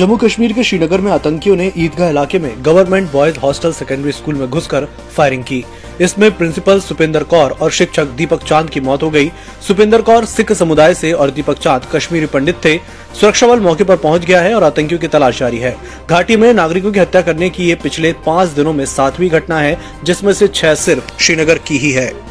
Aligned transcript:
जम्मू 0.00 0.16
कश्मीर 0.16 0.52
के 0.52 0.62
श्रीनगर 0.64 1.00
में 1.00 1.10
आतंकियों 1.12 1.54
ने 1.56 1.66
ईदगाह 1.78 2.08
इलाके 2.10 2.38
में 2.38 2.52
government 2.64 3.10
boys 3.12 3.38
hostel 3.38 3.72
secondary 3.72 4.12
school 4.12 4.34
में 4.34 4.48
घुसकर 4.50 4.84
फायरिंग 5.16 5.42
की। 5.44 5.62
इसमें 6.00 6.30
प्रिंसिपल 6.36 6.80
सुपिंदर 6.80 7.24
कौर 7.24 7.50
और 7.52 7.70
शिक्षक 7.70 8.14
दीपक 8.16 8.44
चाँद 8.44 8.70
की 8.70 8.80
मौत 8.80 9.02
हो 9.02 9.10
गई। 9.10 9.30
सुपिंदर 9.66 10.02
कौर 10.02 10.24
सिख 10.24 10.52
समुदाय 10.52 10.94
से 10.94 11.12
और 11.12 11.30
दीपक 11.30 11.58
चाँद 11.58 11.86
कश्मीरी 11.94 12.26
पंडित 12.26 12.64
थे। 12.64 12.76
सुरक्षा 13.20 13.46
बल 13.46 13.60
मौके 13.60 13.84
पर 13.84 13.96
पहुँच 13.96 14.24
गया 14.24 14.40
है 14.40 14.54
और 14.54 14.64
आतंकियों 14.64 15.00
की 15.00 15.08
तलाश 15.08 15.38
जारी 15.38 15.58
है। 15.58 15.76
घाटी 16.10 16.36
में 16.36 16.52
नागरिकों 16.54 16.92
की 16.92 17.00
हत्या 17.00 17.22
करने 17.22 17.50
की 17.50 17.68
ये 17.68 17.74
पिछले 17.74 18.12
पाँच 18.26 18.48
दिनों 18.48 18.72
में 18.72 18.84
सातवीं 18.86 19.30
घटना 19.30 19.60
है, 19.60 19.78
जिसमें 20.04 20.32
से 20.32 20.48
छह 20.48 20.74
सिर्फ़ 20.74 21.16
श्रीनगर 21.18 21.58
की 21.58 21.78
ही 21.78 21.92
है। 21.92 22.29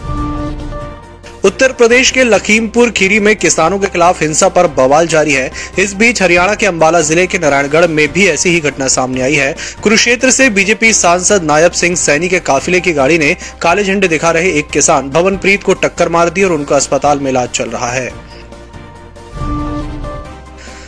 उत्तर 1.50 1.72
प्रदेश 1.72 2.10
के 2.12 2.24
लखीमपुर 2.24 2.90
खीरी 2.92 3.20
में 3.20 3.36
किसानों 3.36 3.78
के 3.80 3.88
खिलाफ 3.88 4.22
हिंसा 4.22 4.48
पर 4.50 4.68
बवाल 4.74 5.08
जारी 5.08 5.32
है। 5.34 5.50
इस 5.80 5.94
बीच 5.94 6.22
हरियाणा 6.22 6.56
के 6.56 6.66
अंबाला 6.66 7.00
ज़िले 7.02 7.26
के 7.28 7.40
नारायणगढ़ 7.40 7.88
में 7.90 8.08
भी 8.14 8.28
ऐसी 8.28 8.50
ही 8.50 8.60
घटना 8.60 8.88
सामने 8.88 9.22
आई 9.22 9.36
है। 9.36 9.56
कुरुक्षेत्र 9.84 10.32
से 10.32 10.50
बीजेपी 10.50 10.92
सांसद 10.94 11.44
नायब 11.44 11.72
सिंह 11.72 11.96
सैनी 11.96 12.28
के 12.30 12.40
काफिले 12.42 12.80
की 12.80 12.94
गाड़ी 12.94 13.18
ने 13.18 13.36
काले 13.62 13.84
झंडे 13.84 14.08
दिखा 14.08 14.32
रहे 14.32 14.52
एक 14.60 14.70
किसान 14.70 15.10
भवनप्रीत 15.10 15.64
को 15.64 15.74
टक्कर 15.76 16.10
मार 16.10 16.30
दी 16.30 16.44
और 16.44 16.52
उनका 16.52 16.76
अस्पताल 16.76 17.20
में 17.20 17.32
इलाज 17.32 17.50
चल 17.52 17.70
रहा 17.70 17.92
है। 17.92 18.12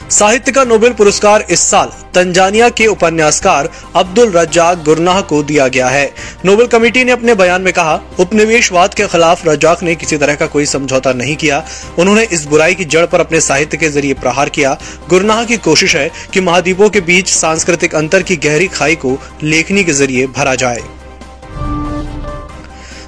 साहित्य 0.10 0.52
का 0.52 0.64
नोबेल 0.66 0.94
पुरस्कार 0.94 1.46
इस 1.50 1.60
साल 1.62 1.92
तंजानिया 2.14 2.70
के 2.70 2.88
उपन्यासकार 2.88 3.70
अब्दुल 3.96 4.32
रजाक 4.32 4.84
गुरनाह 4.84 5.22
को 5.22 5.42
दिया 5.44 5.68
गया 5.68 5.88
है। 5.88 6.06
नोबेल 6.46 6.68
कमेटी 6.68 7.04
ने 7.04 7.12
अपने 7.12 7.36
बयान 7.36 7.62
में 7.62 7.72
कहा, 7.74 8.00
उपनिवेशवाद 8.20 8.94
के 8.94 9.08
खिलाफ 9.08 9.48
रजाक 9.48 9.84
ने 9.84 9.96
किसी 9.96 10.18
तरह 10.18 10.36
का 10.36 10.46
कोई 10.48 10.66
समझौता 10.66 11.14
नहीं 11.14 11.36
किया। 11.36 11.64
उन्होंने 12.00 12.24
इस 12.24 12.46
बुराई 12.46 12.76
की 12.76 12.86
जड़ 12.86 13.06
पर 13.06 13.20
अपने 13.20 13.42
साहित्य 13.42 13.78
के 13.78 13.90
ज़रिए 13.90 14.14
प्रहार 14.14 14.50
किया। 14.50 14.78
गुरनाह 15.10 15.44
की 15.46 15.58
कोशिश 15.60 15.96
है 15.96 16.10
कि 16.34 16.42
महाद्वीपों 16.42 16.90
के 16.90 17.02
बीच 17.02 17.30
सांस्कृतिक 17.30 17.96
अंतर 17.96 18.22
की 18.22 18.36
गहरी 18.38 18.68
खाई 18.70 18.96
को 18.96 19.18
लेखनी 19.44 19.84
के 19.84 19.94
ज़रिए 19.94 20.28
भरा 20.28 20.56
जाए। 20.56 20.82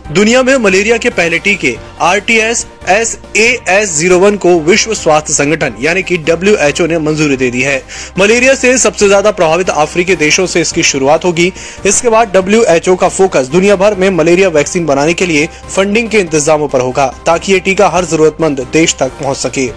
दुनिया 0.06 0.42
में 0.44 0.56
मलेरिया 0.58 0.98
के 0.98 1.10
पहले 1.10 1.38
टीके 1.40 1.76
R 2.02 2.20
T 2.20 2.38
S 2.38 2.66
S 2.90 3.18
A 3.38 3.46
S 3.70 3.90
zero 3.90 4.18
one 4.20 4.38
को 4.38 4.60
विश्व 4.60 4.94
स्वास्थ्य 4.94 5.34
संगठन, 5.34 5.76
यानी 5.80 6.04
कि 6.04 6.18
डब्ल्यू 6.20 6.56
एच 6.58 6.82
ओ 6.82 6.86
ने 6.86 6.98
मंजूरी 7.00 7.38
दे 7.38 7.50
दी 7.52 7.62
है। 7.62 7.82
मलेरिया 8.20 8.56
से 8.56 8.78
सबसे 8.78 9.08
ज़्यादा 9.08 9.32
प्रभावित 9.32 9.70
अफ्रीकी 9.70 10.16
देशों 10.16 10.46
से 10.46 10.62
इसकी 10.62 10.84
शुरुआत 10.84 11.26
होगी। 11.26 11.52
इसके 11.86 12.10
बाद 12.10 12.34
डब्ल्यू 12.34 12.64
एच 12.66 12.90
ओ 12.90 12.96
का 12.96 13.10
फोकस 13.10 13.48
दुनिया 13.48 13.76
भर 13.76 13.96
में 13.96 14.10
मलेरिया 14.10 14.50
वैक्सीन 14.50 14.86
बनाने 14.86 15.14
के 15.14 15.26
लिए 15.26 15.48
फंडिंग 15.70 16.10
के 16.10 16.20
इंतजामों 16.20 16.68
पर 16.68 16.82
होगा, 16.82 17.08
ताकि 17.26 17.54
ये 17.54 17.60
टीका 17.60 17.90
हर 17.90 18.06
जरूरतमंद 18.06 18.68
देश 18.74 18.96
तक 19.00 19.12
पहुँच 19.22 19.38
सके। 19.38 19.68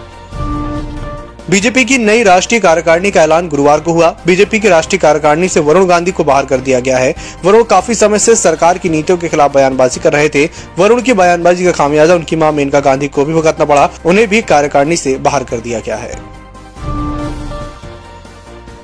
बीजेपी 1.51 1.85
की 1.85 1.97
नई 1.99 2.23
राष्ट्रीय 2.23 2.61
कार्यकारिणी 2.61 3.11
का 3.11 3.23
ऐलान 3.23 3.49
गुरुवार 3.49 3.81
को 3.81 3.93
हुआ। 3.93 4.09
बीजेपी 4.27 4.59
की 4.61 4.69
राष्ट्रीय 4.69 4.99
कार्यकारिणी 4.99 5.49
से 5.49 5.61
वरुण 5.61 5.87
गांधी 5.87 6.11
को 6.11 6.25
बाहर 6.25 6.47
कर 6.47 6.59
दिया 6.59 6.81
गया 6.81 6.99
है। 6.99 7.15
वरुण 7.45 7.63
काफ़ी 7.63 7.95
समय 7.95 8.19
से 8.19 8.35
सरकार 8.37 8.79
की 8.79 8.89
नीतियों 8.89 9.19
के 9.19 9.29
खिलाफ 9.29 9.55
बयानबाजी 9.55 10.01
कर 10.01 10.13
रहे 10.13 10.29
थे। 10.29 10.45
वरुण 10.79 11.03
की 11.03 11.13
बयानबाजी 11.13 11.65
का 11.65 11.73
खामियाजा 11.73 12.15
उनकी 12.15 12.37
माँ 12.37 12.53
मेनका 12.53 12.81
गांधी 12.81 13.09
को 13.09 13.25
भी 13.25 13.33
भुगतना 13.33 13.65
पड़ा। 13.65 13.89
उन्हें 14.07 14.29
भी 14.29 14.43
कार्यकारिणी 14.43 14.97
से 14.97 15.17
बाहर 15.19 15.45
कर 15.45 15.61
दिया 15.61 15.81
गया 15.81 15.97
है। 15.97 16.19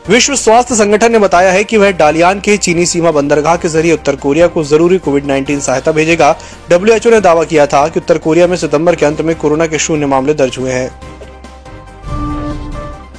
विश्व 0.09 0.35
स्वास्थ्य 0.35 0.75
संगठन 0.75 1.13
ने 1.13 1.19
बताया 1.19 1.53
है 1.53 1.65
कि 1.65 1.77
वह 1.77 1.91
डालियान 1.91 2.41
के 2.41 2.57
चीनी 2.57 2.87
सीमा 2.87 3.11
बंदरगाह 3.11 3.57
के 3.57 3.69
ज़रिए 3.69 3.93
उत्तर 3.93 4.17
कोरिया 4.17 4.47
को 4.47 4.65
ज़रूरी 4.65 4.99
कोविड 4.99 5.27
19 5.27 5.61
सहायता 5.61 5.93
भेजेगा। 5.93 6.37
डब्ल्यूएचओ 6.71 7.11
ने 7.11 7.21
दावा 7.21 7.45
किया 7.45 7.67
था 7.67 7.89
कि 7.89 8.01
उत्तर 8.01 8.19
कोरिया 8.19 8.47
में 8.47 8.57
सितंबर 8.57 8.95
के 8.95 9.07
अंत 9.07 9.21
में 9.21 9.37
कोरोना 9.37 9.67
के 9.67 9.79
शून्य 9.79 10.07
मामले 10.07 10.35
दर्ज 10.35 10.59
हुए 10.59 10.73
हैं। 10.73 11.12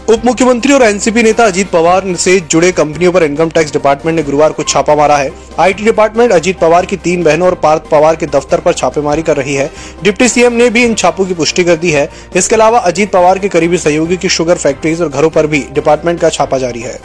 उप 0.04 0.26
मुख्यमंत्री 0.26 0.74
और 0.74 0.82
एनसीपी 0.84 1.22
नेता 1.24 1.46
अजीत 1.46 1.70
पवार 1.72 2.16
से 2.16 2.40
जुड़े 2.42 2.72
कंपनियों 2.72 3.12
पर 3.12 3.24
इनकम 3.24 3.50
टैक्स 3.50 3.74
डिपार्टमेंट 3.74 4.16
ने 4.16 4.24
गुरुवार 4.24 4.52
को 4.52 4.64
छापा 4.64 4.96
मारा 4.96 5.18
है। 5.18 5.32
आईटी 5.60 5.84
डिपार्टमेंट 5.84 6.32
अजीत 6.32 6.60
पवार 6.60 6.86
की 6.86 6.98
तीन 6.98 7.24
बहनों 7.24 7.48
और 7.48 7.56
पार्थ 7.64 7.90
पवार 7.92 8.16
के 8.16 8.26
दफ्तर 8.28 8.60
पर 8.60 8.74
छापेमारी 8.74 9.22
कर 9.22 9.38
रही 9.38 9.56
है। 9.56 9.70
डिप्टी 10.04 10.28
सीएम 10.28 10.54
ने 10.54 10.70
भी 10.70 10.84
इन 10.84 10.96
छापों 10.96 11.26
की 11.26 11.34
पुष्टि 11.34 11.64
कर 11.64 11.76
दी 11.76 11.92
है। 11.92 12.08
इसके 12.36 12.56
अलावा 12.56 12.80
अजीत 12.82 13.12
पवार 13.12 13.40
के 13.40 13.50
करीबी 13.50 13.78
सहयोगी 13.78 14.18
की 14.18 14.30
शुगर 14.30 14.58
फैक्ट्रीज 14.58 15.02
और 15.02 15.10
घरों 15.10 15.30
पर 15.30 15.48
भी 15.48 15.66
डिपार्टमेंट 15.74 16.20
का 16.20 16.30
छापा 16.30 16.58
जारी 16.58 16.82
है। 16.82 17.00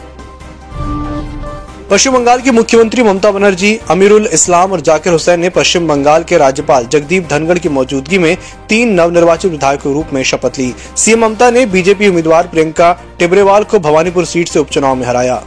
पश्चिम 1.90 2.12
बंगाल 2.12 2.40
की 2.40 2.50
मुख्यमंत्री 2.50 3.02
ममता 3.02 3.30
बनर्जी, 3.32 3.78
अमीरुल 3.90 4.26
इस्लाम 4.28 4.72
और 4.72 4.80
जाकिर 4.80 5.12
हुसैन 5.12 5.40
ने 5.40 5.48
पश्चिम 5.50 5.86
बंगाल 5.88 6.22
के 6.22 6.38
राज्यपाल 6.38 6.86
जगदीप 6.86 7.28
धनगढ़ 7.28 7.58
की 7.58 7.68
मौजूदगी 7.68 8.18
में 8.18 8.36
तीन 8.68 8.92
नवनिर्वाचित 8.94 9.50
विधायक 9.50 9.80
के 9.80 9.92
रूप 9.92 10.12
में 10.12 10.22
शपथ 10.22 10.58
ली। 10.58 10.74
सीएम 10.96 11.20
ममता 11.20 11.50
ने 11.50 11.64
बीजेपी 11.66 12.08
उम्मीदवार 12.08 12.46
प्रियंका 12.46 12.92
टिबरेवाल 13.18 13.64
को 13.64 13.78
भवानीपुर 13.78 14.24
सीट 14.24 14.48
से 14.48 14.58
उपचुनाव 14.58 14.94
में 14.94 15.06
हराया। 15.06 15.42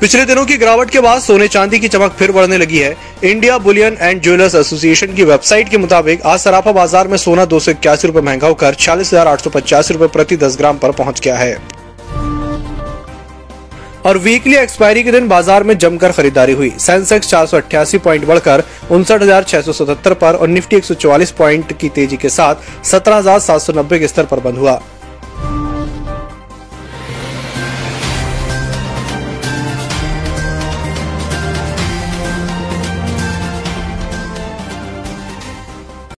पिछले 0.00 0.24
दिनों 0.24 0.44
की 0.46 0.56
गिरावट 0.56 0.90
के 0.90 1.00
बाद 1.00 1.20
सोने 1.20 1.48
चांदी 1.48 1.78
की 1.78 1.88
चमक 1.88 2.12
फिर 2.12 2.32
बढ़ने 2.32 2.58
लगी 2.58 2.78
है। 2.78 2.96
India 3.24 3.56
bullion 3.58 3.96
and 4.00 4.22
jewellers 4.22 4.54
association 4.54 5.14
की 5.14 5.24
वेबसाइट 5.24 5.68
के 5.68 5.78
मुताबिक, 5.78 6.22
आज 6.22 6.40
सराफा 6.40 6.72
बाज़ार 6.72 7.08
में 7.08 7.16
सोना 7.18 7.44
दो 7.46 7.60
सौ 7.60 7.70
इक्यासी 7.70 8.08
रूपए 8.08 8.20
महँगा 8.20 8.48
होकर 8.48 8.74
छियालीस 8.74 9.12
हज़ार 9.12 9.28
आठ 9.28 9.44
सौ 9.44 9.50
पचासी 9.50 9.94
रूपए 9.94 10.06
प्रति 10.08 10.36
दस 10.36 10.56
ग्राम 10.58 10.78
पर 10.78 10.92
पहुँच 10.92 11.20
गया 11.20 11.36
है। 11.36 11.75
और 14.06 14.18
वीकली 14.18 14.54
एक्सपायरी 14.56 15.02
के 15.02 15.12
दिन 15.12 15.28
बाज़ार 15.28 15.64
में 15.64 15.76
जमकर 15.78 16.12
खरीदारी 16.12 16.52
हुई। 16.52 16.70
सेंसेक्स 16.78 17.28
चार 17.28 17.46
पॉइंट 17.98 18.26
बढ़कर 18.26 18.62
उनसठ 18.90 19.22
पर 20.14 20.34
और 20.34 20.48
निफ्टी 20.48 20.76
144 20.76 21.30
पॉइंट 21.30 21.72
की 21.78 21.88
तेज़ी 21.88 22.16
के 22.16 22.28
साथ 22.28 22.84
17,790 22.84 23.98
के 23.98 24.08
स्तर 24.08 24.24
पर 24.24 24.40
बंद 24.40 24.58
हुआ। 24.58 24.80